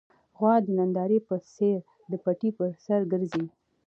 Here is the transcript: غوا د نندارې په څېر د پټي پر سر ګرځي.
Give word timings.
غوا 0.37 0.55
د 0.65 0.67
نندارې 0.77 1.19
په 1.27 1.35
څېر 1.53 1.77
د 2.11 2.13
پټي 2.23 2.49
پر 2.57 2.69
سر 2.85 3.01
ګرځي. 3.11 3.45